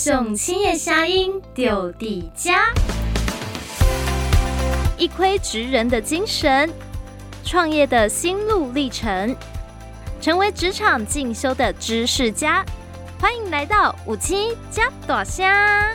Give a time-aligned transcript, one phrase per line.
[0.00, 2.72] 送青叶虾英丢地家，
[4.96, 6.72] 一窥职人的精神，
[7.44, 9.34] 创业的心路历程，
[10.20, 12.64] 成为职场进修的知识家。
[13.20, 15.92] 欢迎来到五七加朵虾。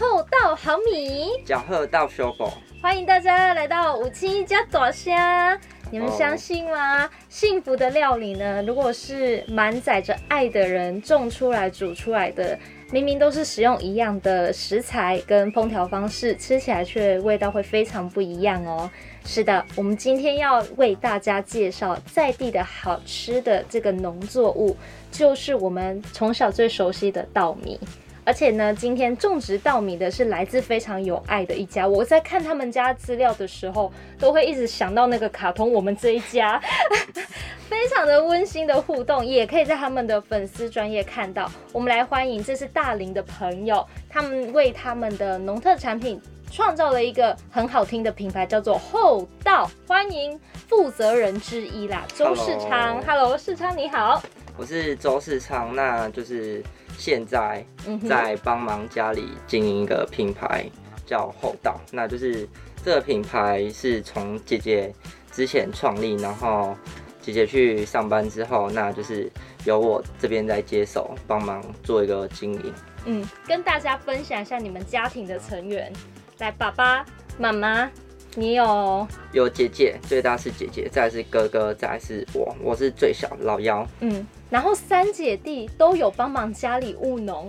[0.00, 2.52] 厚道好米，脚贺到修补。
[2.82, 5.56] 欢迎大家来到五七一家大虾。
[5.88, 7.08] 你们相信吗？
[7.28, 8.60] 幸福的料理呢？
[8.64, 12.58] 如果是满载着爱的人种出来、煮出来的。
[12.90, 18.90] 明明都是使用一样的食材跟烹调方式，吃起来却味道会非常不一样哦。
[19.24, 24.76] 是的，我们今天要为大家介绍在地的好吃的这个农作物，
[25.12, 27.78] 就是我们从小最熟悉的稻米。
[28.24, 31.86] 而且呢，今天种植稻米的是来自非常有爱的一家。
[31.86, 36.62] 我在看他们家资料的时候，都会一直想到那个卡通，我们这一家，
[37.68, 41.50] 非常的温馨的互动，也可以在他们的粉丝专业看到。
[41.72, 49.68] 我们来欢迎，这是大林的朋友，他们为他们的农特产品创造了一个很好听的品牌，叫做厚道。
[49.88, 50.38] 欢迎
[50.68, 53.02] 负责人之一啦，周世昌。
[53.04, 54.22] Hello，世昌你好。
[54.56, 56.62] 我是周世昌，那就是。
[57.02, 57.66] 现在
[58.08, 60.64] 在帮忙家里经营一个品牌，
[61.04, 61.80] 叫厚道。
[61.90, 62.48] 那就是
[62.84, 64.94] 这个品牌是从姐姐
[65.32, 66.76] 之前创立，然后
[67.20, 69.28] 姐姐去上班之后，那就是
[69.64, 72.74] 由我这边在接手帮忙做一个经营。
[73.04, 75.92] 嗯，跟大家分享一下你们家庭的成员，
[76.38, 77.04] 来，爸爸
[77.36, 77.90] 妈妈，
[78.34, 83.86] 你有有姐姐，最大是姐姐，再是哥哥，再是我，我是最小老幺。
[84.00, 84.26] 嗯。
[84.48, 87.46] 然后三姐弟都有帮忙家里务农，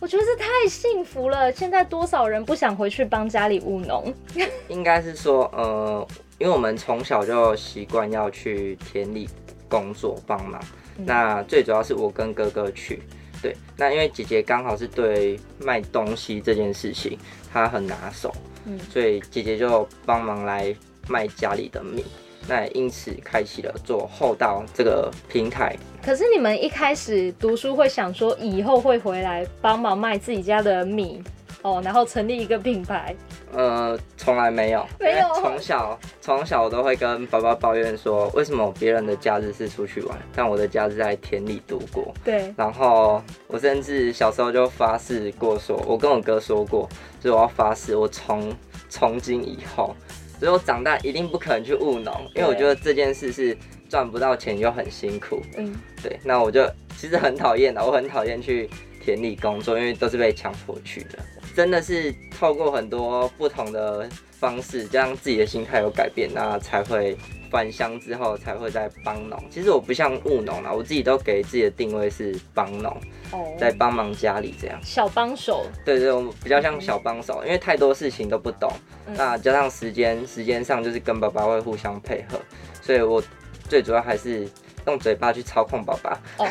[0.00, 1.52] 我觉得这太幸福了。
[1.52, 4.12] 现在多少人不想回去帮家里务农？
[4.68, 6.06] 应该是说，呃，
[6.38, 9.28] 因为我们从小就习惯要去田里
[9.68, 10.58] 工作帮忙。
[10.96, 11.04] 嗯。
[11.04, 13.02] 那最主要是我跟哥哥去，
[13.42, 13.54] 对。
[13.76, 17.18] 那因为姐姐刚好是对卖东西这件事情
[17.52, 18.34] 她很拿手，
[18.66, 20.74] 嗯，所以姐姐就帮忙来
[21.08, 22.04] 卖家里的米。
[22.48, 25.76] 那也因此开启了做厚道这个平台。
[26.04, 31.22] 可是你们一开始读书会想说以后会回来帮忙卖自己家的米
[31.62, 33.14] 哦，然后成立一个品牌？
[33.52, 35.28] 呃，从来没有，没有。
[35.34, 42.12] 从小从小我都会跟爸爸抱怨说，为什么别人的假日是出去玩，但我的假日在田里度过？
[42.24, 42.52] 对。
[42.56, 46.88] 然后我甚至小时候就发誓过说，我跟我哥说过，
[47.20, 48.52] 就是我要发誓，我从
[48.88, 49.94] 从今以后。
[50.40, 53.56] 所以我长大一定不可能去务农，因为我觉得这件事是
[53.88, 55.40] 赚不到钱又很辛苦。
[55.56, 58.68] 嗯，对，那我就其实很讨厌的，我很讨厌去
[59.00, 61.18] 田里工作，因为都是被强迫去的。
[61.54, 67.16] 真的是透过很多不同的方式，让自己的心态有改变，那才会。
[67.52, 69.38] 返乡之后才会在帮农。
[69.50, 72.90] 其实我不像务农啦，我自己都给自己的定位是帮农，
[73.30, 74.80] 哦，在帮忙家里这样。
[74.82, 75.66] 小帮手。
[75.84, 78.72] 对对，我比较像小帮手，嗯，因为太多事情都不懂，
[79.04, 82.40] 嗯，那加上时间，时间上就是跟爸爸会互相配合，
[82.80, 83.22] 所以我
[83.68, 84.48] 最主要还是
[84.86, 86.18] 用嘴巴去操控爸爸。
[86.38, 86.46] 哦，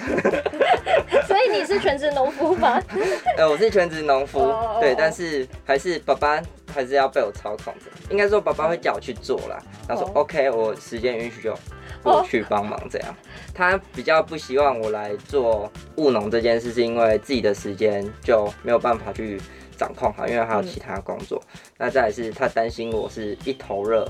[1.27, 2.81] 所以你是全职农夫吗？
[3.37, 6.41] 呃，我是全职农夫，哦，对，但是还是爸爸。
[6.73, 9.61] 还是要被我操控的，应该说爸爸会叫我去做啦。
[9.89, 10.19] 他说、oh.
[10.19, 11.53] OK，我时间允许就
[12.01, 13.09] 过去帮忙这样。
[13.09, 13.17] Oh.
[13.53, 19.37] 他比较不希望我来做务农这件事，是因为自己的时间就没有办法去
[19.75, 21.43] 掌控好，因为还有其他工作。
[21.53, 24.07] 嗯、那再来是他担心我是一头热，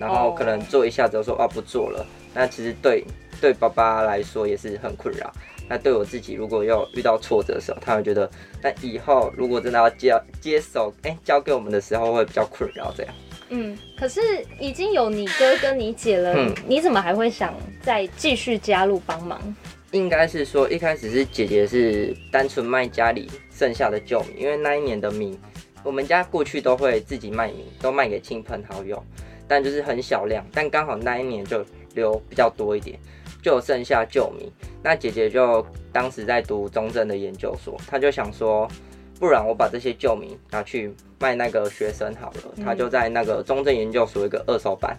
[0.00, 2.04] 然后可能做一下子就说啊不做了。
[2.34, 3.04] 那其实对
[3.40, 5.32] 对爸爸来说也是很困扰。
[5.68, 8.28] 那对我自己，如果要遇到挫折的时候，他会觉得，
[8.60, 13.14] 那以后如果真的要接接手，哎、欸，交给我们的时候会比较困扰这样。
[13.50, 14.20] 嗯，可是
[14.58, 19.40] 已经有你哥跟你姐了，嗯、你怎么还会想再继续加入帮忙？
[19.92, 25.38] 应该是说一开始是姐姐是单纯卖家里剩下的旧米，因为那一年的米，
[25.84, 29.00] 我们家过去都会自己卖米，都卖给亲朋好友，
[29.50, 31.64] 但就是很小量，但刚好那一年就
[31.96, 32.96] 留比较多一点。
[33.42, 34.52] 就剩下旧米，
[34.82, 38.68] 那姐姐就当时在读中正的研究所，她就想说，
[39.18, 42.52] 不然我把这些旧米拿去卖那个学生好了。
[42.62, 44.94] 她就在那个中正研究所一个二手版，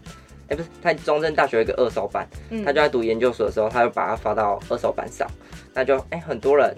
[0.47, 2.27] 哎、欸，不是，她中正大学一个二手班，
[2.65, 5.29] 她就在读研究所的时候，她就把它发到二手版上，
[5.71, 6.75] 那就哎、欸、很多人。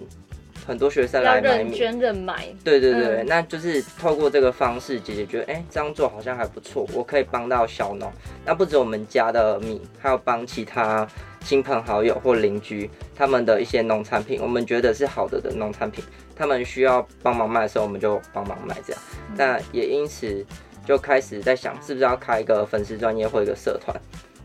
[0.66, 8.12] 很多学生来买米，捐人买，对对对、嗯，那就是透过这个方式，姐姐觉得，哎、欸，这样做好像还不错，我可以帮到小农。
[8.46, 11.08] 那不止我们家的米，还有帮其他
[11.42, 16.04] 亲朋好友或邻居他们的一些农产品，我们觉得是好的的农产品，
[16.36, 19.02] 他们需要帮忙卖的时候，我们就帮忙卖这样。
[19.36, 20.46] 那也因此，
[20.86, 23.96] 就开始在想是不是要开一个粉丝专业或一个社团，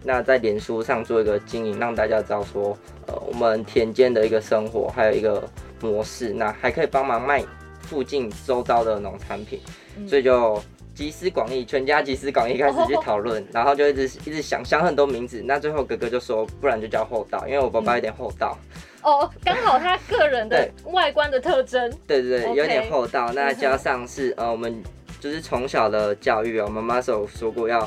[0.02, 2.76] 那在脸书上做一个经营，让大家知道说，
[3.06, 5.48] 呃，我们田间的一个生活，还有一个
[5.80, 7.44] 模式，那还可以帮忙卖
[7.82, 9.60] 附近周遭的农产品，
[10.06, 10.62] 所以就
[10.94, 18.56] 集思广益，全家集思广益开始去讨论，然后就一直一直想想很多名字，那最后哥哥就说，不然就叫厚道，因为我爸爸有点厚道。
[19.02, 24.82] 哦，刚好他个人的外观的特征，对对对，有点厚道，那加 上是呃我们。
[25.20, 27.80] 就是从小的教育哦，妈妈是有说过要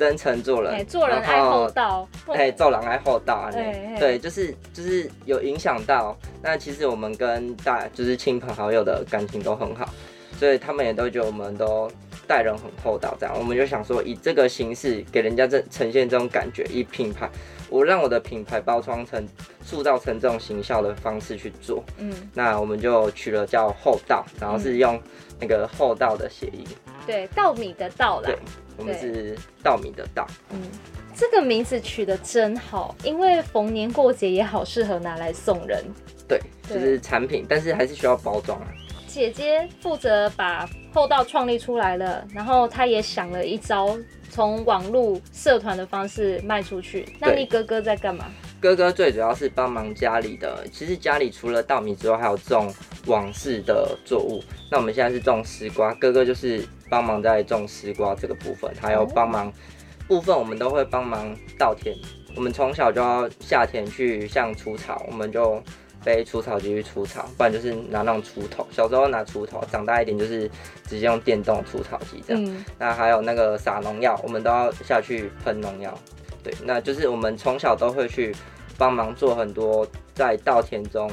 [0.00, 6.16] 真诚做人，做人爱厚道，哎，做人爱厚道啊，对，就是就是有影响到。
[6.42, 9.86] 那其实我们跟大就是亲朋好友的感情都很好，
[10.38, 11.86] 所以他们也都觉得我们都
[12.26, 13.36] 待人很厚道，这样。
[13.38, 17.28] 我们就想说以这个形式给人家这呈现这种感觉，以品牌。
[17.68, 19.24] 我让我的品牌包装成、
[19.62, 24.98] 塑造成这种形象的方式去做，嗯，那我们就取了叫厚道，然后是用
[25.38, 26.64] 那个厚道的谐音，
[27.06, 28.38] 对，稻米的稻啦，对，
[28.80, 30.58] 我们是稻米的稻，嗯，
[31.14, 35.84] 这个名字取得真好，因为逢年过节也好适合拿来送人，
[36.26, 38.66] 对，就是产品，但是还是需要包装啊。
[39.06, 43.98] 姐姐负责把厚道创立出来了，然后她也想了一招，
[44.30, 47.06] 从网络社团的方式卖出去。
[47.18, 48.26] 那你哥哥在干嘛？
[48.60, 52.72] 哥哥最主要是帮忙家里的，其实家里除了稻米之外，还有种
[53.06, 54.40] 往事的作物。
[54.70, 59.50] 那我们现在是种丝瓜，哥哥就是帮忙在种丝瓜这个部分，还有帮忙
[60.06, 61.96] 部分我们都会帮忙稻田。
[62.36, 65.62] 我们从小就要下田去像除草，我们就。
[66.02, 68.66] 背除草机去除草，不然就是拿那种锄头。
[68.70, 70.50] 小时候拿锄头，长大一点就是
[70.86, 72.64] 直接用电动除草机这样。
[72.78, 75.92] 那还有那个撒农药，我们都要下去喷农药。
[76.42, 78.34] 对，那就是我们从小都会去
[78.78, 81.10] 帮忙做很多在稻田中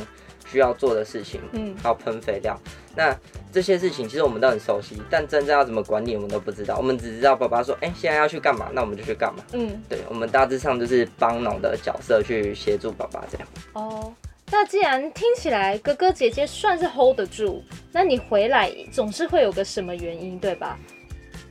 [0.51, 1.41] 需要做的事情。
[1.51, 2.59] 嗯，还有喷肥料。
[2.95, 3.15] 那
[3.51, 6.77] 这些事情其实我们都很熟悉，但真正要怎么管理，我们都不知道。
[6.77, 9.44] 我们只知道爸爸说：“哎、欸，现在要去干嘛？”那我们就去干嘛。
[9.53, 13.47] 嗯，对，我们大致上就是帮农的角色去协助爸爸这样。
[13.73, 14.13] 哦。
[14.49, 17.61] 那既然听起来哥哥姐姐算是 hold 得住，
[17.91, 20.79] 那你回来总是会有个什么原因，对吧？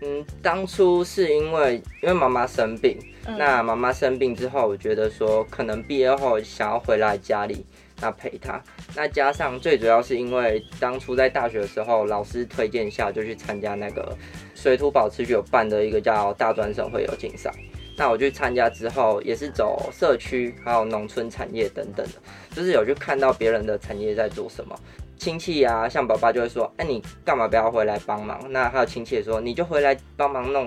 [0.01, 7.67] 嗯，当初是因为因为妈妈生病，嗯、那妈妈生病之后，我觉得说可能毕业后想要回来家里，
[8.01, 8.63] 那陪她。
[8.97, 14.17] 那加上最主要是因为当初在大学的时候，老师推荐下就去参加那个
[14.55, 17.53] 水土保持局有办的一个叫大专生会有竞赛。
[17.99, 22.13] 那我去参加之后，也是走社区还有农村产业等等的，
[22.55, 24.75] 就是有去看到别人的产业在做什么。
[25.19, 30.67] 亲戚啊，像爸爸就会说：“哎，你干嘛不要回来帮忙？”那还有亲戚也说：“你就回来帮忙弄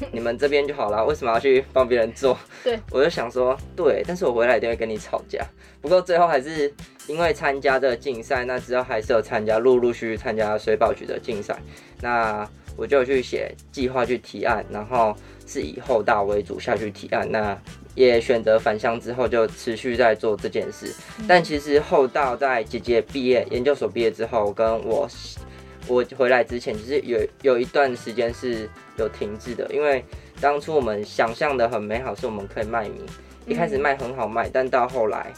[0.12, 5.44] 你们这边就好了，为什么要去帮别人做？”对， 我就想说，对，但是我回来一定会跟你吵架。
[5.80, 6.72] 不过最后还是
[7.06, 11.58] 因为参加这个竞赛，那之后还是有参加，陆陆续续参加水保局的竞赛。
[12.00, 15.16] 那我就去写计划去提案，然后。
[15.46, 17.60] 是以后大为主下去提案，那
[17.96, 20.94] 也选择返乡之后就持续在做这件事。
[21.18, 25.08] 嗯、但其实后到在姐姐毕业研究所毕业之后，跟我
[25.90, 30.04] 我回来之前，其实有有一段时间是有停滞的，因为
[30.40, 33.04] 当初我们想象的很美好，是我们可以卖米，
[33.44, 35.32] 一开始卖很好卖，但到后来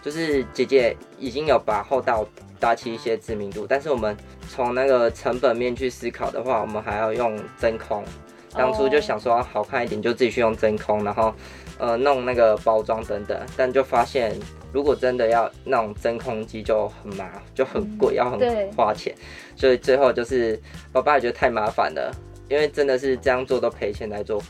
[0.00, 2.24] 就是姐姐已经有把后道
[2.60, 4.16] 搭起一些知名度，但是我们
[4.48, 8.04] 从那个成本面去思考的话，我们还要用真空。
[8.52, 11.34] 当初就想说要好看一点，就自己去用真空，然后
[11.78, 14.34] 呃弄那个包装等等，但就发现
[14.72, 18.40] 如果真的要那种真空机就很麻，就很贵，要很
[18.72, 19.14] 花钱，
[19.54, 20.60] 所以最后就是
[20.92, 22.10] 爸爸也觉得太麻烦了，
[22.48, 24.42] 因为真的是这样做都赔钱来做，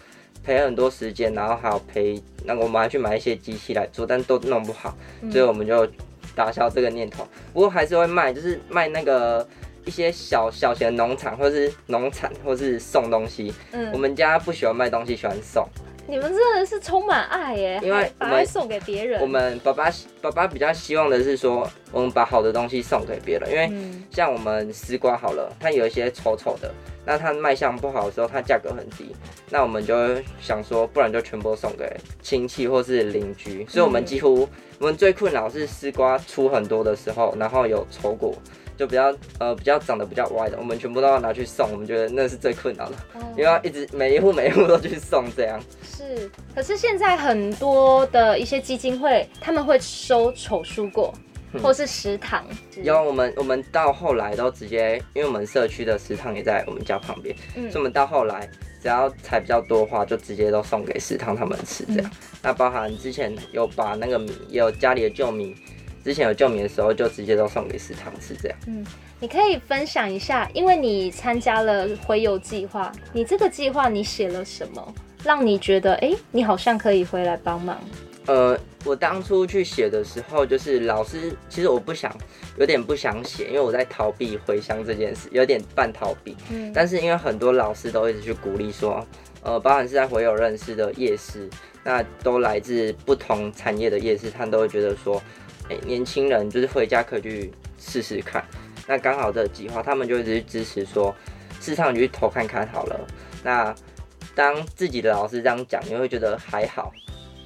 [0.45, 4.97] 赔很多时间，然后还要赔那个我们还去买一些机器来做，但都弄不好，
[5.31, 5.87] 所以我们就
[6.35, 7.27] 打消这个念头。
[7.53, 9.47] 不过还是会卖，就是卖那个。
[9.89, 13.55] 一些小小型农场，或是农产，或是送东西。
[13.73, 15.67] 嗯，我们家不喜欢卖东西，喜欢送。
[16.07, 17.81] 你们真的是充满爱耶！
[17.83, 19.21] 因为我们送给别人。
[19.21, 19.91] 我们爸爸
[20.21, 23.51] 爸爸比较希望的是说，我们把好的东西送给别人。
[23.51, 23.71] 因为
[24.11, 26.73] 像我们丝瓜好了，它有一些丑丑的，
[27.07, 29.15] 那它卖相不好的时候，它价格很低。
[29.49, 29.95] 那我们就
[30.39, 33.67] 想说，不然就全部送给亲戚或是邻居。
[33.67, 34.47] 所以，我们几乎
[34.79, 38.35] 我们最困扰是丝瓜出很多的时候，然后有丑果。
[38.79, 45.61] 就比较呃比较长得比较歪的，我们全部都要拿去送，我们觉得那是最困难的，哦、因为要一直每一户每一户都去送这样。
[45.83, 51.13] 是，可是现在很多的一些基金会，他们会收丑蔬果，
[51.53, 52.47] 嗯、或是食堂。
[52.81, 58.49] 有我们我们到后来都直接，因为我们社区的食堂也在我们家旁边，嗯、所以我们到后来
[58.81, 62.09] 只要采比较多的话，就直接都送给食堂他们吃这样。
[62.09, 65.57] 嗯、那包含之前有把那个米，也有家里的旧米。
[66.09, 68.59] 直之前有救米的时候，就直接都送给食堂吃这样。
[68.67, 68.85] 嗯，
[69.21, 77.79] 你可以分享一下，因为你参加了回游计划，你这个计划你写了什么，让你觉得哎、欸，你好像可以回来帮忙？
[78.27, 82.13] 呃，我当初去写的时候，就是老师，其实我不想，
[82.59, 86.37] 有点不想写，因为我在逃避回乡这件事，有点半逃避。
[86.51, 89.07] 嗯，但是因为很多老师都一直去鼓励说，
[89.43, 91.49] 呃，包含是在回友认识的夜市，
[91.85, 95.23] 那都来自不同产业的夜市，他们都会觉得说，
[95.85, 98.45] 年轻人就是回家可以去试试看。
[98.87, 101.15] 那刚好这计划，他们就一直支持说，
[101.61, 103.07] 试上你去投看看好了。
[103.43, 103.75] 那
[104.35, 106.93] 当自己的老师这样讲，你会觉得还好。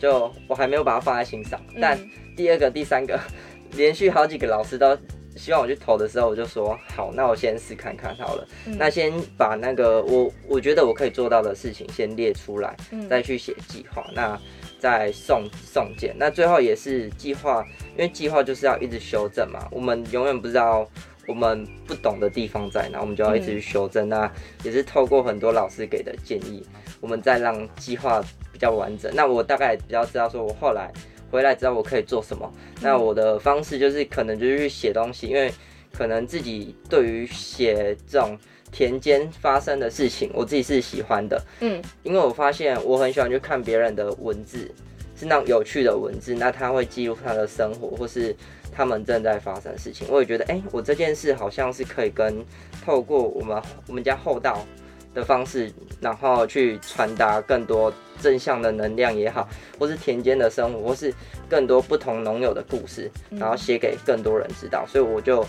[0.01, 1.97] 就我还没有把它放在心上，但
[2.37, 3.19] 第二个、第三个，
[3.77, 4.99] 连续好几个老师都
[5.37, 8.47] 希望我去投的时候，我就说好，那我先试看看好了。
[8.67, 12.77] 嗯、那先把那个我我觉得我可以做到的事情先列出来，
[13.09, 14.37] 再去写计划，那
[14.83, 16.13] 再送送件。
[16.19, 20.85] 那最后也是计划，因为计划就是要一直修正嘛，我们永远不知道
[21.29, 24.09] 我们不懂的地方在哪，我们就要一直去修正。
[24.09, 24.29] 那
[24.65, 26.67] 也是透过很多老师给的建议，
[27.01, 28.21] 我们再让计划。
[28.53, 30.89] 比较完整，那我大概比较知道，说我后来
[31.33, 32.49] 回来知道我可以做什么。
[32.81, 35.53] 那我的方式就是可能就是去写东西，因为
[35.93, 38.39] 可能自己对于写这种
[38.73, 41.41] 田间发生的事情，我自己是喜欢的。
[41.61, 44.69] 嗯，因为我发现我很喜欢去看别人的文字，
[45.15, 48.35] 是那种有趣的文字，那他会记录他的生活，或是
[48.73, 50.07] 他们正在发生的事情。
[50.11, 52.45] 我也觉得，哎、欸，我这件事好像是可以跟
[52.85, 54.67] 透过我们我们家后道
[55.15, 59.47] 的方式，然后去传达更多正向的能量也好，
[59.79, 61.13] 或是田间的生活，或是
[61.47, 64.87] 更多不同农友的故事，然后写给更多人知道。
[64.89, 65.47] 所以我就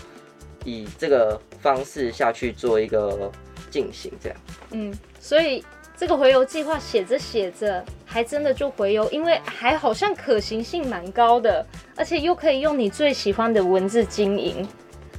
[0.64, 3.30] 以这个方式下去做一个
[3.70, 4.38] 进行，这样。
[4.72, 5.64] 嗯，所以
[5.96, 11.64] 这个回游计划写着写着，还真的就回游，因为还好像可行性蛮高的，
[11.96, 14.66] 而且又可以用你最喜欢的文字经营。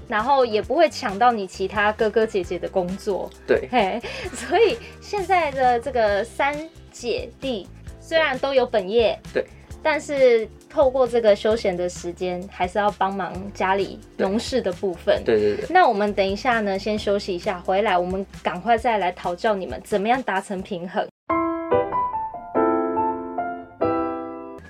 [0.08, 4.00] 然后也不会抢到你其他哥哥姐姐的工作，对，嘿，
[4.32, 6.56] 所以现在的这个三
[6.92, 7.68] 姐弟
[8.00, 9.44] 虽然都有本业，对，
[9.82, 15.66] 但是透过这个休闲的时间，还是要帮忙家里农事的部分，对对对。
[15.70, 21.08] 那我们等一下呢，先休息一下，回来我们赶快再来讨教你们怎么样达成平衡。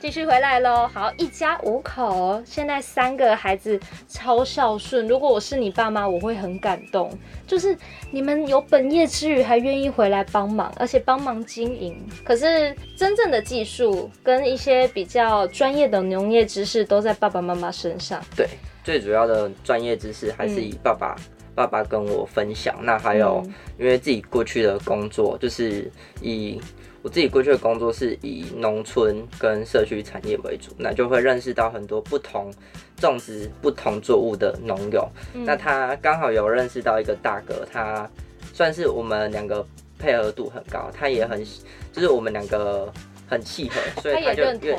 [0.05, 5.07] 继续回来喽，好，一家五口，现在三个孩子超孝顺。
[5.07, 7.11] 如果我是你爸妈，我会很感动。
[7.47, 7.75] 就是
[8.11, 11.97] 你们有本业之余，还愿意回来帮忙，而且帮忙经营。
[12.23, 18.23] 可是真正的技术跟一些比较专业的农业知识，都在爸爸妈妈身上。
[18.37, 18.47] 对，
[18.83, 21.23] 最主要的专业知识还是以爸爸、嗯、
[21.55, 22.75] 爸爸跟我分享。
[22.83, 23.43] 那还有，
[23.79, 26.61] 因为自己过去的工作就是以。
[27.05, 32.51] 我自己过去的工作是以农村跟社区产业为主，那就会认识到很多不同
[32.97, 35.07] 种植不同作物的农友。
[35.35, 38.09] 嗯、那他刚好有认识到一个大哥，他
[38.53, 39.63] 算是我们两个
[39.99, 41.45] 配合度很高，他也很
[41.93, 42.91] 就是我们两个
[43.29, 44.69] 很契合，所以他就认同，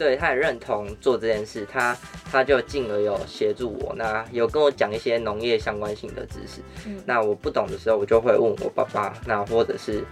[0.00, 1.94] 对，他很认同做这件事，他
[2.32, 6.62] 他就进而有协助我，那有跟我讲一些农业相关性的知识。
[6.86, 10.02] 嗯、那我不懂的时候，我就会问我爸爸，那或者是。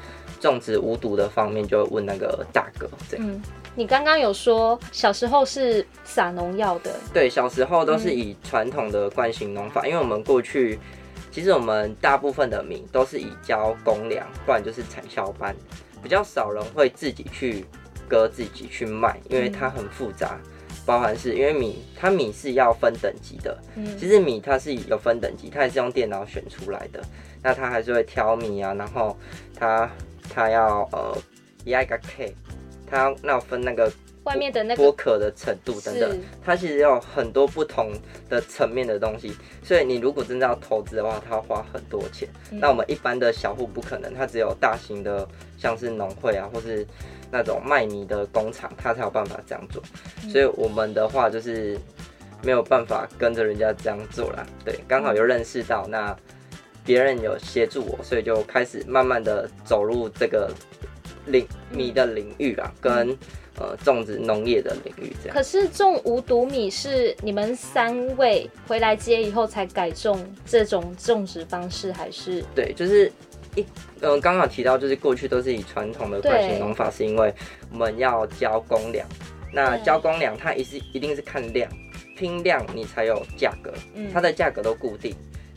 [0.41, 3.29] 种植无毒的方面，就问那个大哥这样。
[3.29, 3.43] 嗯，
[3.75, 6.95] 你刚刚有说小时候是撒农药的？
[7.13, 10.79] 对，小时候都是以传统的惯性农法，嗯、因为我们过去
[11.33, 15.53] 其实我们大部分的米都是以交公粮，不然就是产销班，
[16.05, 17.65] 比较少人会自己去
[18.09, 23.57] 割自己去卖，因为它很复杂，嗯、包含是因为米它米是要分等级的。
[23.77, 27.01] 嗯，其实米它是有分等级，它也是用电脑选出来的，
[27.43, 29.17] 那它还是会挑米啊，然后
[29.55, 29.89] 它。
[30.31, 31.17] 它要呃
[31.65, 32.35] 压一个 K，
[32.87, 33.91] 它要那分那个
[34.25, 37.95] 外面的那个剥壳的程度等等，它其实有很多不同
[38.29, 42.29] 的层面的东西，所以你如果真的要投资的话，它要花很多钱。
[42.51, 46.87] 嗯、那我们一般的小户不可能，它只有大型的像是农会啊，或是
[47.31, 49.83] 那种卖米的工厂，他才有办法这样做。
[50.25, 51.79] 嗯、所以我们的话就是
[52.43, 54.47] 没有办法跟着人家这样做啦。
[54.65, 56.17] 对，刚好有认识到那。
[56.85, 60.51] 别人有协助我，所以就开始慢慢的走入这个
[61.27, 63.19] 领米的领域啊，嗯、跟
[63.59, 65.37] 呃种植农业的领域这样。
[65.37, 72.43] 可是种无毒米是你们三位回来接以后才改种这种种植方式，还是？
[72.55, 73.13] 对，就是
[73.59, 73.67] 一
[74.01, 77.33] 嗯刚好提到，就是过去都是以传统的惯行农法，是因为
[77.73, 79.07] 我们要交公粮，
[79.53, 81.71] 那交公粮它一是一定是看量，
[82.17, 85.15] 拼量你才有价格，嗯、它的价格都固定，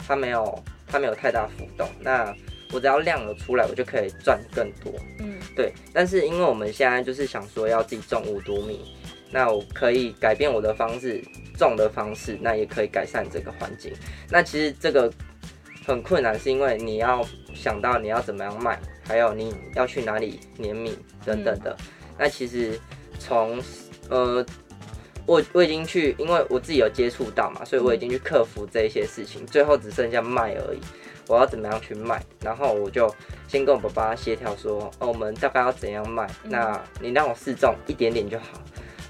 [0.07, 0.61] 它没有。
[0.93, 2.35] 它没有太大浮动，那
[2.73, 4.91] 我只要量了出来，我就可以赚更多。
[5.19, 5.71] 嗯，对。
[5.93, 8.93] 但是因为我们现在就是想说要自己种五毒米，
[9.31, 11.23] 那我可以改变我的方式
[11.57, 13.93] 种的方式，那也可以改善这个环境。
[14.29, 15.09] 那其实这个
[15.85, 21.75] 很困难，是因为你要想到你要怎么样卖，还有你要去哪里碾米等等的。
[21.79, 21.85] 嗯、
[22.19, 22.79] 那其实
[23.19, 23.61] 从
[24.09, 24.45] 呃，
[25.25, 30.79] 我我已经去，因为我自己有接触到嘛，所以我已经去克服这一些事情，最后只剩下卖而已。
[31.27, 32.21] 我要怎么样去卖？
[32.41, 33.13] 然后我就
[33.47, 36.27] 先跟我爸爸协调说，哦，我们大概要怎样卖？
[36.43, 38.61] 那你让我试种一点点就好。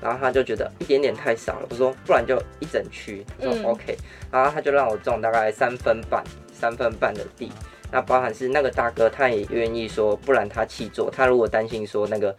[0.01, 3.95] 然后他就觉得一点点太少了，我说不然就一整区，说 OK。
[4.31, 6.23] 然后他就让我种大概三分半、
[6.61, 7.51] 三分半的地。
[7.91, 11.09] 那包含是那个大哥，他也愿意说，不然他弃做。
[11.09, 12.35] 他如果担心说那个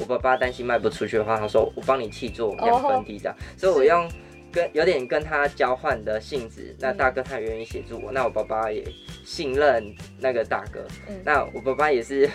[0.00, 3.36] 我爸爸担心卖不出去的话，他说我帮你弃做两分地这样。
[3.56, 4.10] 所以我用。
[4.52, 8.84] 跟有点跟他交换的性质，那大哥他也愿意协助我，那我爸爸也
[9.24, 12.28] 信任那个大哥，嗯、那我爸爸也是，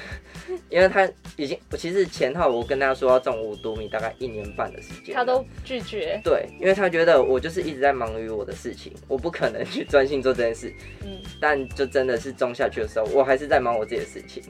[0.69, 6.19] 因为他已经，其实前后我跟他说要种五度米，大概一年半的时间，他都拒绝。
[6.24, 10.74] 对，因为他觉得我就是一直在忙于我的事情，我不可能去专心做这件事。
[11.03, 14.41] 嗯，但就真的是种下去的时候，我还是在忙我自己的事情。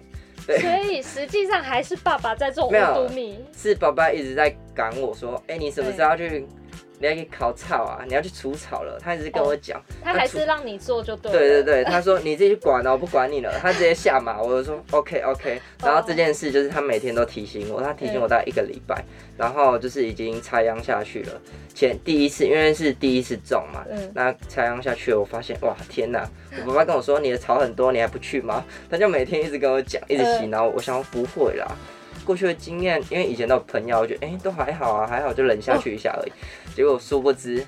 [0.45, 6.47] 对，所以实际上还是爸爸在种五毒米，是爸爸一直在赶我说，哎、欸，你什么时候要去？
[6.99, 8.03] 你要去烤草啊！
[8.07, 8.99] 你要去除草了。
[8.99, 11.37] 他一直跟我讲、哦，他还是让你做就对了。
[11.37, 13.53] 对对对，他说你自己去管了，我不管你了。
[13.59, 15.61] 他直接 下马，我就说 OK OK。
[15.83, 21.33] 然后这件事就是他每天都提醒我，他提醒我大概一个礼拜，嗯、然后就是已经插秧下去了。
[21.75, 26.27] 前第一次因为是第一次种嘛，嗯、那插秧下去了，我发现哇天哪！
[26.65, 28.65] 我爸爸跟我说你的草很多，你还不去吗？
[28.89, 30.71] 他就每天一直跟我讲，一直洗脑我。
[30.77, 31.67] 我想说不会啦。
[32.25, 36.29] 过去的经验，因为以前都有喷药，我觉得哎、欸、都还好啊，还好就忍下去一下而已。
[36.29, 36.33] 哦、
[36.77, 37.65] 结果殊不知，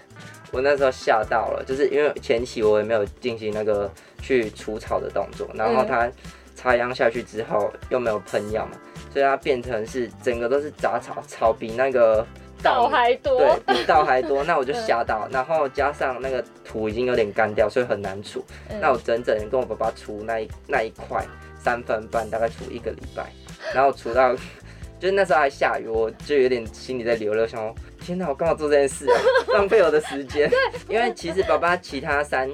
[0.52, 6.08] 我那时候吓到了，就是因为前期我也没有进行那个去除草的动作，然后它
[6.56, 8.74] 插秧下去之后又没有喷药嘛，
[9.12, 12.24] 所以它变成是整个都是杂草，草比那个
[12.62, 14.44] 稻还多，对，比稻还多。
[14.44, 18.46] 那我就 吓到，然后加上那个土已经有点干掉，所以很难除。
[18.70, 21.26] 嗯、那我整整跟我爸爸除那一那一块
[21.60, 23.26] 三分半，大概除一个礼拜。
[23.74, 24.36] 然后除到，
[25.02, 27.74] 就是那时候还下雨，我就有点心里在流泪，想说
[28.10, 29.22] 天哪，我刚好做这件事啊？
[29.54, 30.50] 浪费我的时间。
[30.50, 30.58] 对，
[30.96, 32.50] 因为其实爸爸其他三。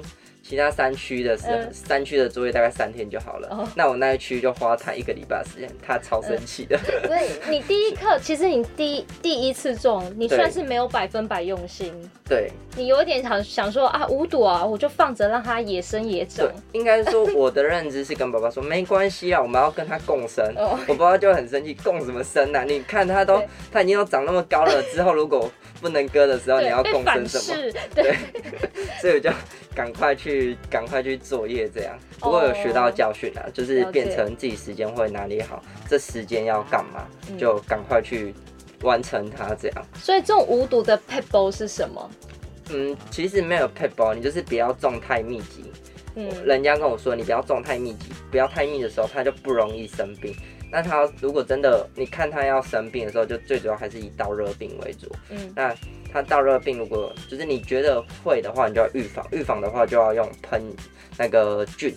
[0.48, 3.48] 其他山区的时候，山区的作业大概三天就好了。
[3.50, 6.78] 嗯、那我那一区就花他一个礼拜的时间，他超生气的。
[7.04, 11.92] 所以你第一课，其实你第一第一次种，你算是没有百分百用心。
[12.28, 12.50] 对。
[12.76, 16.46] 你有一点想想说啊，五朵啊，我就放着让它野生野长。
[16.72, 20.44] 应该说我的认知是跟爸爸说没关系啊，我们要跟他共生。
[20.56, 22.62] 哦、我爸爸就很生气，共什么生啊？
[22.64, 27.72] 你看他都他已经都长那么高了，之后如果不能割的时候，你要共生什么？
[27.94, 28.04] 对。
[28.04, 28.16] 对
[29.00, 29.30] 所以我就
[29.76, 31.94] 赶快去，赶快去作业，这样。
[32.18, 37.06] 不过有学到教训啊，就是变成自己时间会哪里好，这时间要干嘛，
[37.38, 38.34] 就赶快去
[38.80, 39.86] 完成它，这样。
[39.96, 42.10] 所以这种无毒的 p e b l e 是什么？
[42.70, 45.70] 嗯，其实没有 p e b l e，你就是不要种太密集。
[46.14, 50.34] 嗯，人家跟我说，你不要种太密集，不要太密的时候，它就不容易生病。
[50.70, 55.10] 那它如果真的，你看它要生病的时候，就最主要还是以稻热病为主。
[55.30, 55.74] 嗯，那。
[56.12, 60.62] 它稻热病，如果就是你觉得会的话，你就要预防；预防的话，就要用喷
[61.18, 61.94] 那个菌。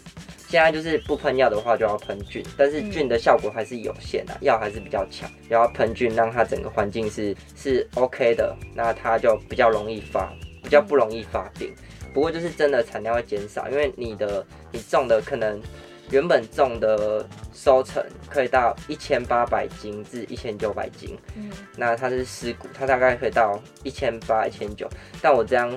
[0.49, 5.29] 现在就是不喷药的话，就要喷菌，但是菌的效果还是有限的，药还是比较强。
[5.47, 11.73] 然后喷菌，让它整个环境是是 OK 的，那它就比较容易发，比较不容易发病。
[12.13, 15.61] 不过就是真的产量会减少，因为你的你种的可能。
[16.11, 24.89] 原本种的收成可以到一千八百斤至一千九百斤，嗯，那它是湿谷，它大概可以到一千八、一千九。
[25.21, 25.71] 但我这样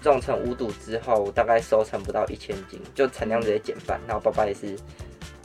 [0.00, 4.00] 种成无毒之后，大概收成不到一千斤，就产量直接减半。
[4.06, 4.76] 然后爸爸也是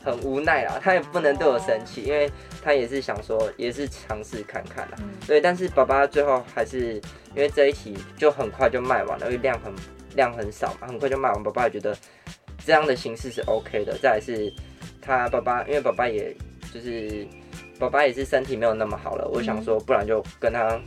[0.04, 2.30] 很无奈啦，他也不能对我生气，因为
[2.62, 4.98] 他也是想说，也是尝试看看啦。
[5.26, 6.94] 对，但是爸爸最后还是
[7.34, 9.74] 因为这一期就很快就卖完了，因为量很
[10.16, 11.42] 量很少嘛，很快就卖完。
[11.42, 11.98] 爸爸也觉得。
[12.66, 13.98] 这样的形式是 OK 的。
[14.02, 14.52] 再来是，
[15.02, 16.36] 他爸爸，因为爸爸也
[16.74, 17.26] 就是
[17.80, 19.30] 爸爸也是身体没有那么好了。
[19.34, 20.80] 我想说，不然就跟他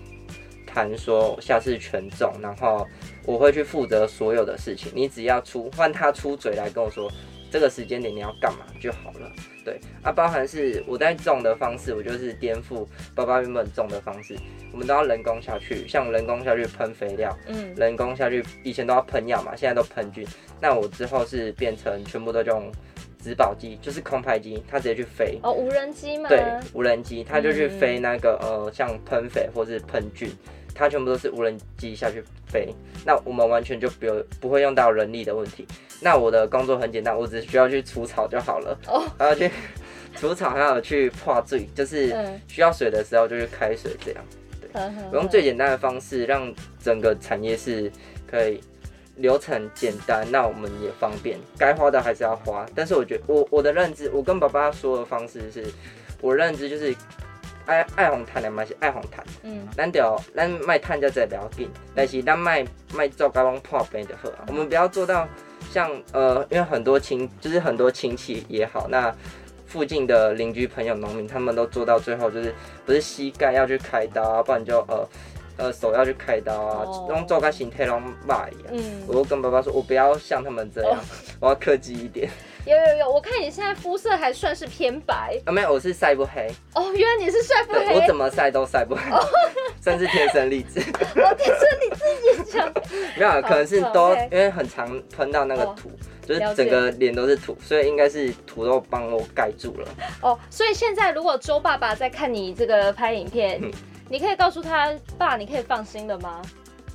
[0.67, 2.87] 谈说，下次全中，然后
[3.25, 7.11] 我会去负责所有的事情，你只要出换他出嘴来跟我说，
[7.51, 9.31] 这个时间点你要干嘛就好了。
[9.63, 14.37] 对啊，包含是我在种的方式，我就是颠覆爸爸原本种的方式。
[14.73, 20.27] 我们都要人工下去，像人工下去喷肥料，嗯，人工下去，以前都要喷药嘛，现在都喷菌。
[20.61, 22.71] 那我之后是变成全部都用
[23.23, 25.39] 植保机，就是空拍机，它直接去飞。
[25.43, 26.29] 哦，无人机吗？
[26.29, 30.31] 对，无人机，它就去飞那个、嗯、呃，像喷肥或是喷菌，
[30.81, 32.75] 它全部都是无人机下去飞。
[33.05, 35.67] 那我们完全就不用不会用到人力的问题。
[36.01, 38.79] 那我的工作很简单，我只需要去除草就好了。
[38.87, 39.51] 哦，然后去
[40.17, 42.17] 除草，还有去破水，就是
[42.49, 44.25] 需要水的时候就去开水这样。
[44.61, 44.71] 对，
[45.13, 46.51] 我用最简单的方式，让
[46.83, 47.93] 整个产业是
[48.27, 48.59] 可以
[49.17, 52.65] 流程简单，那我们也方便，该花的还是要花。
[52.75, 55.67] 但是我觉得我我的认知，我跟爸爸说的方式是，
[56.23, 56.95] 我认知就是。
[57.67, 64.45] 爱爱红毯的嘛是爱红毯，嗯，咱就咱卖毯就再不要紧，但是咱卖卖做甲拢破病就好啊。
[64.49, 65.29] 我们不要做到
[65.71, 69.15] 像呃，因为很多亲就是很多亲戚也好，那
[69.67, 72.53] 附近的邻居朋友农民他们都做到最后就是
[72.85, 75.09] 不是膝盖要去开刀啊，不然就呃
[75.57, 78.73] 呃手要去开刀啊，拢做甲身体拢坏一样。
[78.73, 80.99] 嗯，我跟爸爸说，我不要像他们这样，
[81.39, 82.29] 我要客气一点。
[82.67, 86.47] 有有有，我看你现在肤色还算是偏白啊，没有，我是晒不黑。
[86.75, 89.03] 哦，原来你是晒不黑，我怎么晒都晒不黑，
[89.81, 90.81] 算是天生丽质。
[91.17, 92.73] 我， 天生你自己讲。
[93.17, 95.91] 没有，可能是都因为很常喷到那个土，
[96.27, 99.89] 就是整个脸都是土，所以应该是土都帮我盖住了。
[100.21, 103.61] 哦，所以现在如果周爸爸在看你这个拍影片，
[104.09, 106.43] 你可以告诉他，爸，你可以放心了吗？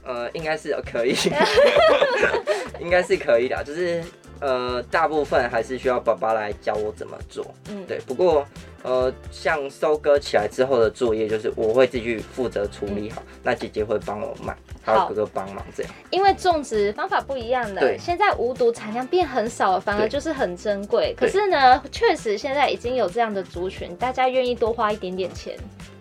[0.06, 1.16] 呃，应该是可以，
[2.80, 4.04] 应该是可以的，就是。
[4.42, 7.46] 呃，大部分还是需要爸爸来教我怎么做。
[7.70, 8.00] 嗯，对。
[8.06, 8.46] 不过，
[8.84, 15.92] 呃，像收割起来之后的作业，就是我会自己负责处理好，嗯、那姐姐会帮我卖，还有哥哥帮忙这样。
[16.12, 17.98] 因为种植方法不一样的，对。
[17.98, 21.16] 现在无毒产量变很少了，反而就是很珍贵。
[21.18, 25.58] 可是呢，确实现在已经有这样的族群，大家愿意多花一点点钱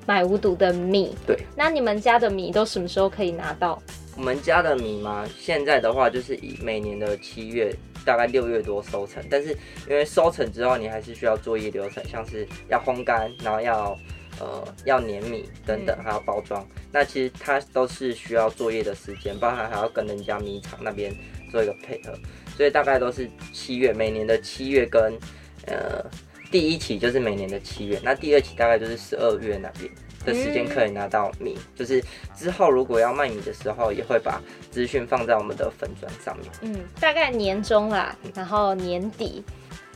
[0.07, 1.15] 买无毒的米。
[1.27, 1.39] 对。
[1.57, 3.81] 那你们家的米都什么时候可以拿到？
[4.17, 5.25] 我们家的米吗？
[5.39, 7.75] 现在的话，就是以每年的七月。
[8.05, 9.51] 大概六月多收成，但是
[9.89, 13.99] 因为收成之后，你还是需要作业流程，像是要烘干，然后要
[14.41, 16.67] 呃要碾米等等，还要包装。
[16.93, 21.15] 那其实它都是需要作业的时间，包含还要跟人家米厂那边
[21.51, 22.13] 做一个配合，
[22.57, 25.19] 所以大概都是七月，每年的七月跟
[25.67, 26.05] 呃
[26.51, 29.91] 第一期就是每年的七月，那第二期大概就是十二月那边。
[30.25, 32.03] 的时间可以拿到米，嗯、就是
[32.37, 36.51] 之后如果要卖米的时候，也会把资讯放在我们的粉砖上面。
[36.63, 39.45] 嗯，大概年终啦，然后年底，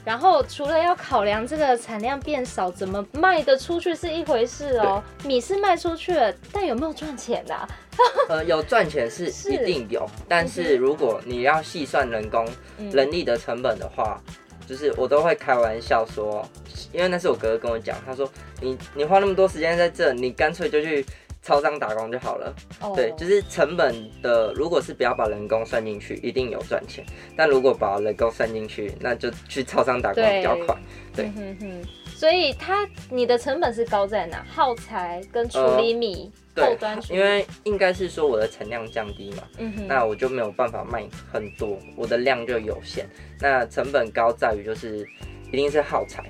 [0.04, 5.04] 然后除了要考量这个产量变少，怎么卖得出去是一回事哦、喔。
[5.26, 7.68] 米是卖出去了，但有没有赚钱呢、啊？
[8.28, 14.20] 呃，有赚钱是一定有，是但是如果你要细算人工、嗯、人力的成本的话。
[14.68, 16.46] 就是我都会开玩笑说，
[16.92, 21.04] 因为那是我哥哥跟我讲，他说你你花那么多时间在这，你干脆就去
[21.42, 22.54] 超商打工就好了。
[22.80, 22.94] Oh.
[22.94, 27.02] 对，就是成本的，如果是不要把人工算进去，一定有赚钱。
[27.34, 30.76] 但如果把人工算进去，那就去超商打工比较快。
[31.14, 31.32] 对，
[32.18, 34.44] 所以它你的成本是高在哪？
[34.50, 36.32] 耗材跟处理米。
[36.56, 36.76] 呃对，
[37.08, 43.08] 因为应该是说我的产量降低嘛，嗯哼，那我就没有办法卖很多，我的量就有限。
[43.38, 45.06] 那成本高在于就是
[45.52, 46.24] 一定是耗材，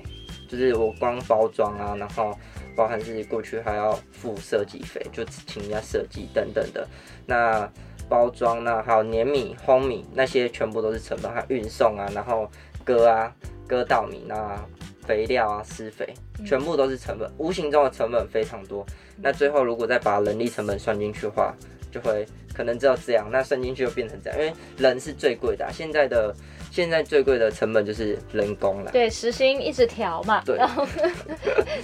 [0.47, 2.37] 就是我光包装啊，然后
[2.75, 6.87] 包含是过去还要付设计费，就请人家设计等等的。
[7.25, 7.67] 那
[8.07, 12.47] 包装那还有碾米、烘米那些全部都是成本，还运送啊，然后
[12.85, 13.33] 割啊
[13.67, 14.63] 割稻米那。
[15.09, 16.07] 肥料啊，施肥，
[16.45, 18.85] 全部都是成本，无形中的成本非常多。
[19.19, 21.51] 那最后如果再把人力成本算进去的话，
[21.91, 23.27] 就会可能只有这样。
[23.31, 25.71] 那算进去就变成这样，因为人是最贵的啊。
[25.73, 26.31] 现在的
[26.71, 28.91] 现在最贵的成本就是人工了。
[28.91, 30.43] 对，时薪一直调嘛。
[30.45, 30.55] 对。
[30.57, 30.85] 然后，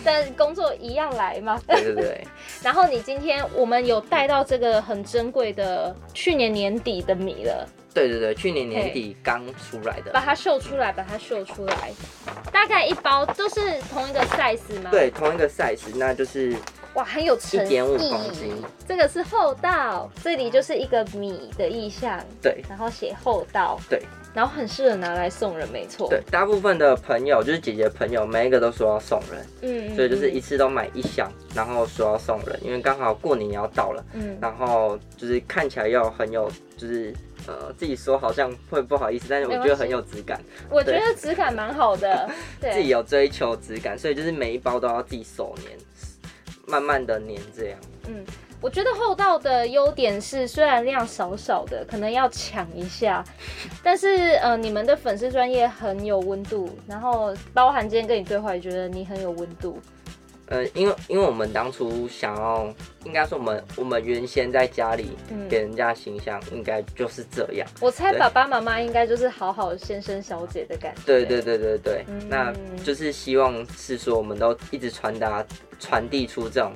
[0.03, 1.59] 但工作一样来嘛。
[1.65, 2.27] 对对对。
[2.61, 7.67] 然后你今天我们有带到这个很珍贵的去年年底的米了。
[7.95, 11.93] 对对对，去年年底刚出来的，把它秀出来，把它秀出来，
[12.51, 14.91] 大概一包都是同一个 size 吗？
[14.91, 16.53] 对，同一个 size，那就是
[16.95, 18.53] 哇，很有诚意，一点五公斤，
[18.85, 24.01] 这个是厚道，这里就是一个米的意象，对，然后写厚道，对，
[24.35, 37.11] 然后很适合拿来送人，没错，对，大部分的朋友就是姐姐朋友，每一个都说要送人，嗯，所以就是一次都买一箱，然后说要送人，因为刚好过年要到了，嗯，然后就是看起来要很有，就是。
[37.47, 40.41] 呃，自己说好像会不好意思，但是我觉得很有质感。
[40.67, 42.27] 我觉得质感蛮好的，
[42.59, 42.71] 对。
[42.73, 45.65] 自己有追求质感，所以就是每一包都要自己手粘，
[46.65, 47.79] 慢慢的粘这样。
[48.07, 48.25] 嗯，
[48.65, 53.23] 我觉得厚道的优点是，虽然量少少的，可能要抢一下，
[53.83, 54.07] 但是
[54.41, 59.79] 呃，你们的粉丝专业很有温度，然后包含今天跟你对话，也觉得你很有温度。
[60.47, 62.67] 呃，因为因为我们当初想要，
[63.03, 65.11] 应该说我们我们原先在家里
[65.47, 67.67] 给人家形象，应该就是这样。
[67.79, 71.01] 我猜爸爸妈妈应该就是好好先生小姐的感觉。
[71.05, 72.51] 对对对对对，嗯、那
[72.83, 75.45] 就是希望是说我们都一直传达
[75.79, 76.73] 传递出这种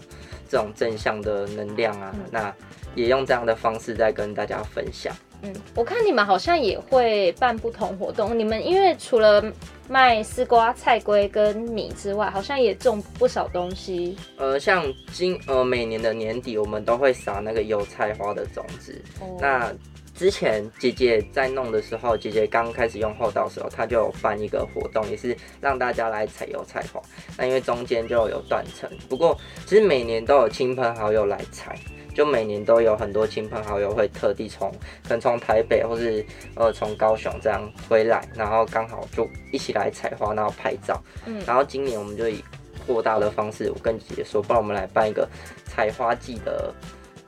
[0.50, 2.54] 这种正向的能量啊，嗯、那
[2.96, 5.16] 也用这样的方式在跟大家分享。
[5.42, 8.38] 嗯，我看你们好像也会办不同活动。
[8.38, 9.42] 你们因为除了
[9.88, 14.18] 卖丝瓜、菜龟跟米之外，好像也种不少东西。
[14.36, 14.84] 呃，像
[15.14, 19.02] 今呃每年的年底，我们都会撒那个油菜花的种子。
[19.22, 19.72] 哦、那
[20.20, 27.02] 之前姐姐在弄的时候，姐姐刚开始用后道的时候，她就有办一个活动，也是让大家来采油菜花。
[27.38, 31.74] 那因为中间就有断层，不过其实每年都有亲朋好友来采。
[32.14, 34.70] 就每年都有很多亲朋好友会特地从，
[35.04, 41.02] 可能从台北或是呃从高雄这样回来，然后刚好就一起来采花，然后拍照。
[41.26, 42.44] 嗯，然后今年我们就以
[42.86, 45.26] 扩大的方式，我跟姐姐说，不然我们来办一个
[45.64, 46.74] 采花季的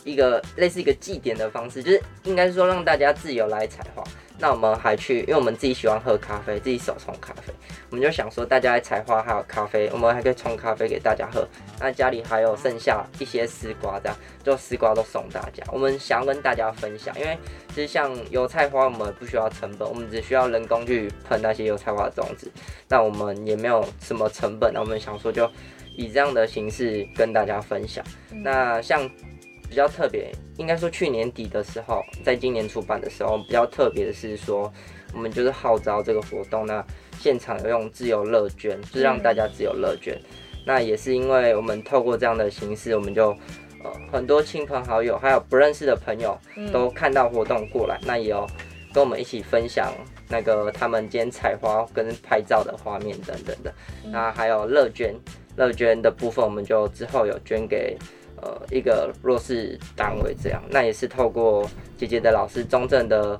[0.03, 4.03] 一个类似一个祭典的方式，就是应该是说让大家自由来采花。
[4.39, 7.53] 那我们还去，因为我们自己喜欢喝咖啡，自己手冲咖啡，
[7.91, 11.47] 我们就想说，大家来采花还有咖啡，我们还可以冲咖啡给大家喝。
[11.79, 15.63] 那家里还有剩下一些丝瓜，这样就丝瓜都送大家。
[15.71, 17.37] 我们想要跟大家分享，因为
[17.69, 22.51] 其实像油菜花，我们不需要成本，我们只需要人工去喷那些油菜花的种子，
[22.89, 24.73] 那我们也没有什么成本。
[24.73, 25.47] 那我们想说，就
[25.95, 28.03] 以这样的形式跟大家分享。
[28.43, 29.07] 那像。
[29.71, 34.69] 比较特别，应该说去年底的时候，在今年出版的时候，比较特别的是说，
[35.13, 36.85] 我们就是号召这个活动，那
[37.17, 40.19] 现场有用自由乐捐，就是让大家自由乐捐。
[40.65, 43.29] 那也是因为我们透过这样的形式，我们就
[43.81, 46.37] 呃很多亲朋好友，还有不认识的朋友
[46.73, 48.45] 都看到活动过来，那也有
[48.93, 49.93] 跟我们一起分享
[50.27, 53.73] 那个他们今天采花跟拍照的画面等等的。
[54.11, 55.15] 那还有乐捐，
[55.55, 57.97] 乐捐的部分，我们就之后有捐给。
[58.41, 63.39] 呃，一个弱势单位这样，那也是透过姐姐的老师，中正的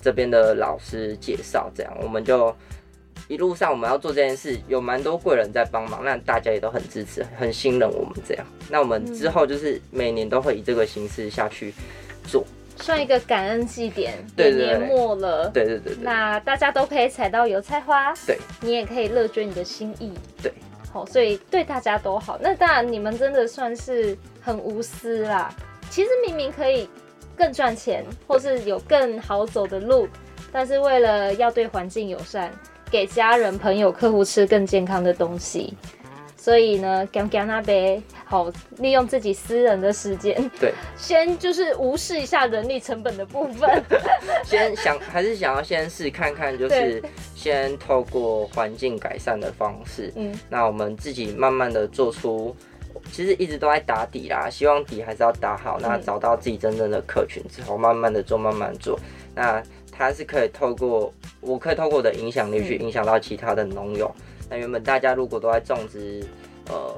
[0.00, 2.54] 这边的老师介绍这样，我们就
[3.28, 8.44] 一路上我们要做这件事，有蛮多贵人在帮忙，那大家也都很支持，很信任我们这样。
[8.68, 11.72] 那我们之后就是每年都会以这个形式下去
[12.26, 12.44] 做，
[12.76, 14.14] 算一个感恩祭典。
[14.34, 20.52] 对，年末了，对对对，对，那大家都可以采到油菜花，对，你也可以乐捐你的心意，对。
[20.92, 22.36] 好，所以对大家都好。
[22.42, 25.54] 那当然，你们真的算是很无私啦。
[25.90, 26.88] 其实明明可以
[27.36, 30.06] 更赚钱，或是有更好走的路，
[30.52, 32.52] 但是为了要对环境友善，
[32.90, 35.74] 给家人、朋友、客户吃更健康的东西。
[36.36, 43.84] 所以呢，干干那杯好，利用自己私人的时间，对， 先就是无视一下人力成本的部分，
[44.42, 47.02] 先想还是想要先试看看，就是
[47.34, 52.56] 先透过环境改善的方式，嗯，那我们自己慢慢的做出，
[53.12, 58.98] 其实一直都在打底啦，希望底还是要打好，那找到自己真正的客群之后，慢慢的做，慢慢做，
[59.34, 64.10] 那它是可以透过，我可以透过我的影响力去影响到其他的农友。
[64.48, 66.24] 那原本大家如果都在种植，
[66.68, 66.94] 呃，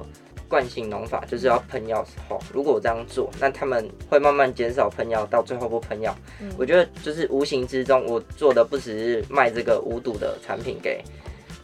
[0.47, 6.15] 惯性农法就是要喷药时候，如果我这样做，那他们会慢慢减少喷药，到最后不喷药。
[6.41, 11.03] 嗯，我觉得就是无形之中，我做的不只是卖这个无毒的产品给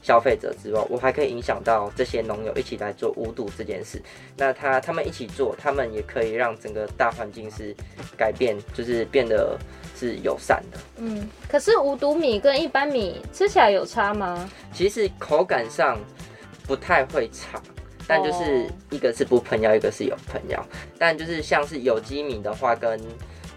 [0.02, 4.02] 消费者之外，我还可以影响到这些农友一起来做无毒这件事。
[4.38, 7.76] 那他他们一起做，他们也可以让整个大环境是
[8.18, 9.58] 改变，就是变得。
[10.00, 14.50] 是友善的，嗯，可是无毒米跟一般米吃起来有差吗？
[14.72, 16.00] 其实口感上
[16.66, 17.62] 不太会差，
[18.08, 20.66] 但就是一个是不喷药，一个是有喷药。
[20.98, 23.10] 但就是像是有机米的话跟，跟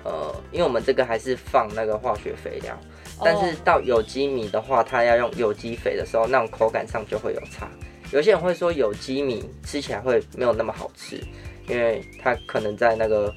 [0.03, 2.77] 呃，因为我们这个还是放那个化学肥料，
[3.25, 7.69] 但是到有机米的话，它要用有机肥的时候，那种口感上就会有差。
[8.13, 11.23] 有些人会说有机米吃起来会没有那么好吃，
[11.69, 13.35] 因为它可能在那个。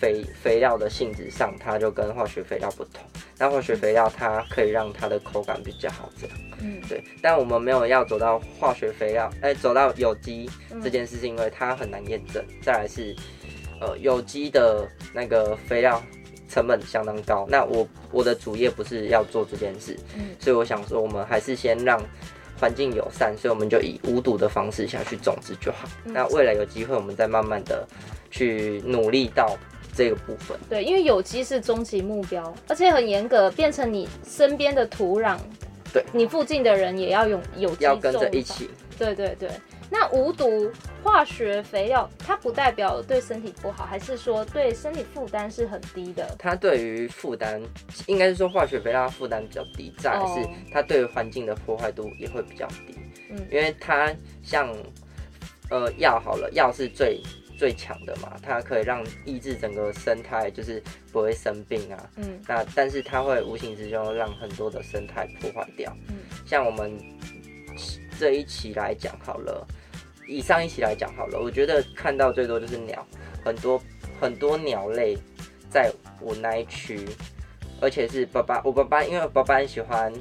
[0.00, 3.04] 肥肥料的性质上，它就跟化学肥料不同。
[3.36, 6.36] 那化学肥料它可以让它的口感比较好，这样。
[6.58, 7.04] 嗯，对。
[7.20, 10.48] 但我们没有要走到化学肥料，哎、欸，走到有机
[10.82, 12.42] 这件事，是因为它很难验证。
[12.62, 13.14] 再来是，
[13.78, 16.02] 呃，有机的那个肥料
[16.50, 17.46] 成本相当高。
[17.48, 22.02] 那我我的主业不是要做这件事，嗯，所以我想说，我们还是先让
[22.60, 25.88] 环境友善，所以我们就以无毒的方式下去种植就好。
[26.04, 27.86] 嗯、那未来有机会，我们再慢慢的
[28.30, 29.56] 去努力到。
[29.92, 35.36] 这个部分，对，因为有机是终极目标，而且很严格，变成你身边的土壤，
[35.92, 38.70] 对，你附近的人也要用有机，要跟着一起。
[38.96, 39.50] 对对对，
[39.90, 40.70] 那无毒
[41.02, 46.34] 化学肥料，它不代表对身体不好，还是说对身体负担是很低的？
[46.38, 47.60] 它对于负担，
[48.06, 52.96] 应该是说化学肥料负担比较低，再来是它对于环境的破坏度也会比较低。
[53.30, 54.74] 嗯，因为它像
[55.68, 57.20] 呃药好了，药是最。
[57.58, 62.10] 最强的嘛，它可以让抑制整个生态，就是不会生病啊。
[62.16, 65.94] 嗯，那但是它会无形之中让很多的生态破坏掉。
[66.08, 66.98] 嗯，像我们
[68.18, 69.66] 这一期来讲好了，
[70.30, 73.04] 以上一期来讲好了，我觉得看到最多就是鸟，
[73.44, 73.80] 很多
[74.20, 75.18] 很多鸟类
[75.68, 75.90] 在
[76.20, 77.04] 我那一区，
[77.80, 80.12] 而且是爸爸，我爸爸因为爸爸很喜欢。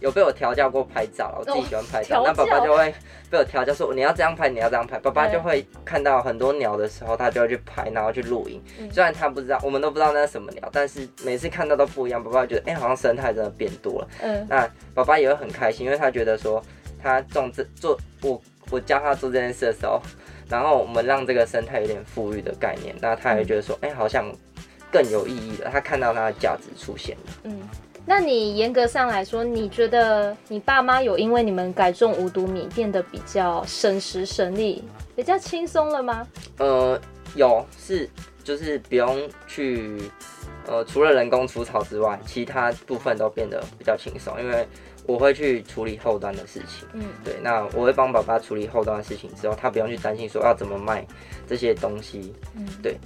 [0.00, 2.92] 有被我调教过拍照，我自己喜欢拍照，那、哦、爸爸就会
[3.30, 4.98] 被我调教说，你要这样拍，你要这样拍。
[4.98, 8.60] 爸爸就会看到很多鸟的时候，他就会去拍，然后去录影。
[8.78, 12.22] 嗯、虽然他不知道，我们都不知道那是什么鸟，但是每次看到都不一样。
[12.22, 14.08] 爸爸觉得，哎、欸，好像生态真的变多了。
[14.20, 16.62] 嗯，那爸爸也会很开心，因为他觉得说，
[17.02, 18.38] 他种这做我
[18.70, 20.00] 我教他做这件事的时候，
[20.48, 24.30] 然后我们让这个生态有点富裕的概念，那他也觉得说，哎、欸，好像
[24.90, 25.70] 更有意义了。
[25.70, 27.32] 他看到它的价值出现了。
[27.44, 27.60] 嗯。
[28.06, 34.84] 那你严格上来说，你觉得你爸妈有因为你们改种无毒米变得比较省时省力，
[35.16, 36.26] 比较轻松了吗？
[36.58, 37.00] 呃，
[37.34, 38.06] 有，是
[38.42, 40.02] 就是不用去，
[40.66, 44.68] 呃，除了人工除草之外，其他部分都变得比较轻松，因为
[45.06, 46.86] 我会去处理后端的事情。
[46.92, 51.06] 嗯，对，那我会帮爸爸处理后端的事情之后，他不用去担心说要怎么卖
[51.46, 52.32] 这些东西。
[52.56, 52.96] 嗯，对。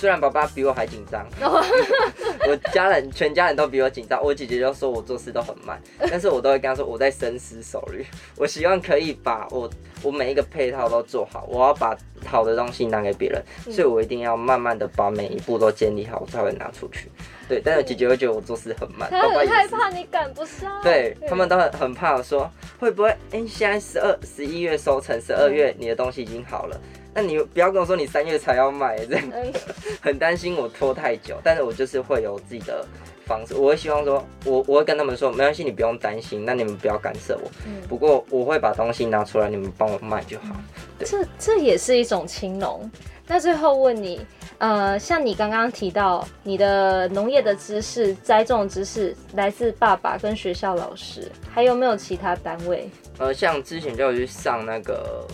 [0.00, 1.26] 虽然爸爸比我还紧张，
[2.48, 4.18] 我家人全家人都比我紧张。
[4.24, 5.78] 我姐姐就说我做事都很慢，
[6.10, 8.06] 但是我都会跟她说我在深思熟虑。
[8.34, 9.68] 我希望可以把我
[10.02, 17.10] 我每一个配套都做好，我要把好的东西拿给别人，所以我一定要慢慢的把每一步都建立好，我才会拿出去。
[17.46, 20.80] 对，但是姐姐会觉得我做事很慢，她很害怕你赶不上。
[20.82, 26.80] 对，他们都很很怕说会不会，哎，现在十二十一月收成，十二月你的东西已经好了。
[27.12, 29.24] 那你不要跟我说你三月才要卖，这样
[30.00, 31.36] 很担心我拖太久。
[31.42, 32.86] 但是我就是会有自己的
[33.26, 37.50] 方式，我会希望说，我我会跟他们说，没关系，你不用担心，那你们不要干涉我。
[37.66, 37.82] 嗯。
[37.88, 40.54] 不过我会把东西拿出来，你们帮我卖就好。
[40.98, 41.08] 对。
[41.08, 42.88] 这这也是一种青农。
[43.26, 44.24] 那最后问你，
[44.58, 52.88] 呃，像你刚刚提到你的农业的知识、栽种知识来自爸爸跟学校老师，还有没有其他单位？
[53.18, 55.26] 呃，像之前就有去上那个。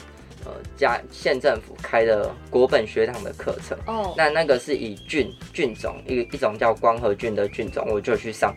[0.46, 8.54] 呃，加县政府开的国本学堂的课程哦，那那个是以菌菌种一一种叫光合菌的菌种，我就去上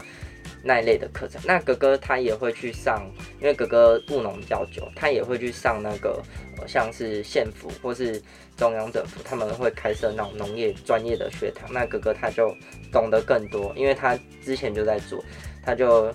[0.63, 1.41] 那一类的课程。
[1.43, 3.09] 那哥哥他也会去上，
[3.41, 6.21] 因为哥哥务农比较久，他也会去上那个
[6.57, 8.21] 呃，像是县府或是
[8.55, 11.73] 中央政府，他们会开设那种农业专业的学堂。
[11.73, 12.55] 那哥哥他就
[12.91, 15.23] 懂得更多，因为他之前就在做，
[15.63, 16.13] 他就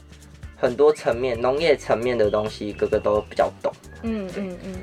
[0.57, 3.73] 很多层面农业层面的东西，哥哥都比较懂。
[4.03, 4.75] 嗯嗯嗯。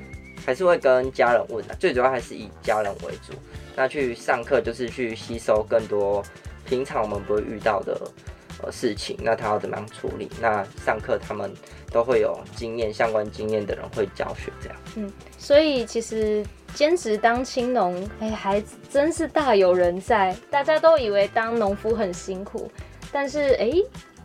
[0.46, 3.34] 还是会跟家人问的，最主要还是以家人为主。
[3.76, 6.24] 那去上课就是去吸收更多
[6.66, 8.00] 平常我们不会遇到的
[8.62, 10.30] 呃事情，那他要怎么样处理？
[10.42, 11.52] 那上课他们
[11.92, 14.78] 都会有经验，相关经验的人会教学这样。
[14.96, 20.36] 嗯，所以其实兼职当青农，哎，还真是大有人在。
[20.50, 22.70] 大家都以为当农夫很辛苦，
[23.12, 23.72] 但是哎，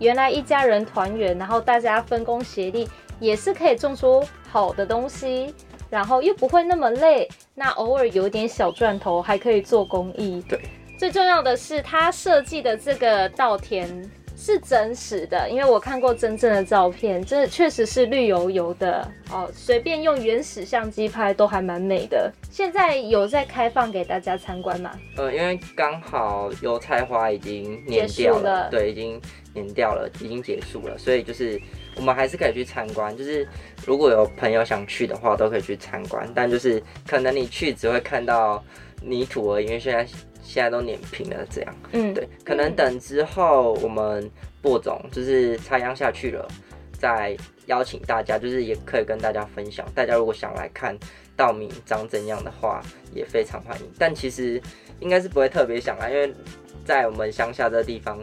[0.01, 2.89] 原来一家人团圆，然后大家分工协力，
[3.21, 5.55] 也是可以种出好的东西。
[5.88, 10.42] 然后又不会那么累，那偶尔有点小赚头，还可以做公益。
[10.49, 10.61] 对，
[10.99, 13.88] 最重要的是他设计的这个稻田
[14.37, 22.31] 是真实的，因为我看过真正的照片，这确实是绿油油的哦，随便用原始相机拍都还蛮美的。
[22.51, 24.90] 现在有在开放给大家参观吗？
[25.16, 29.20] 呃，因为刚好油菜花已经碾掉了，了对，已经
[29.55, 31.61] 碾掉了，已经结束了，所以就是。
[31.97, 33.49] 我们还是可以去参观，就是
[33.87, 36.31] 如果有朋友想去的话，都可以去参观。
[36.35, 38.63] 但就是可能你去只会看到
[39.01, 40.07] 泥土而已，因为现在
[40.43, 41.75] 现在都碾平了，这样。
[41.93, 42.29] 嗯，对。
[42.45, 44.31] 可能等之后我们
[44.61, 46.47] 播种，就是插秧下去了，
[46.93, 49.87] 再邀请大家，就是也可以跟大家分享。
[49.95, 50.95] 大家如果想来看
[51.35, 52.83] 稻米长怎样的话，
[53.15, 53.91] 也非常欢迎。
[53.99, 54.61] 但其实
[55.01, 56.31] 应该是不会特别想来，因为
[56.85, 58.23] 在我们乡下这个地方。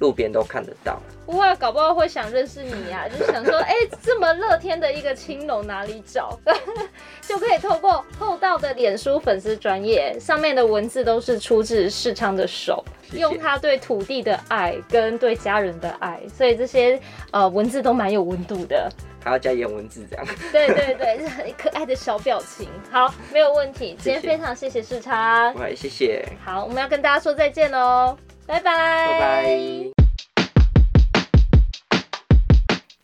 [0.00, 6.38] 路边都看得到，哇，搞不好会想认识你呀、啊， 就是想说，哎、欸，这么乐天的一个青龙哪里找？
[7.22, 16.98] 就可以透过厚道的脸书粉丝专页，上面的文字都是出自世昌的手，谢谢用他对土地的爱跟对家人的爱，所以这些
[17.32, 18.90] 呃文字都蛮有温度的，
[19.22, 22.68] 还要加颜文字这样，对 对对，是很可爱的小表情。
[22.90, 26.24] 好，没有问题，今天非常谢谢世昌，喂，谢谢。
[26.44, 28.16] 好，我们要跟大家说再见喽。
[28.48, 28.62] 拜拜。
[28.62, 29.58] 拜拜。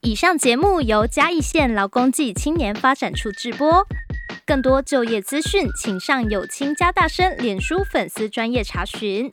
[0.00, 3.86] 以上节目由嘉义县劳工暨青年发展处制播。
[4.46, 9.28] 更多就业资讯，请上有青加大声脸书粉丝专业查询。